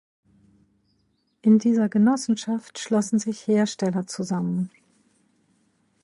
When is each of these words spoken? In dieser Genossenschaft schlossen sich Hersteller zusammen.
In 1.43 1.59
dieser 1.59 1.87
Genossenschaft 1.87 2.79
schlossen 2.79 3.19
sich 3.19 3.45
Hersteller 3.45 4.07
zusammen. 4.07 4.71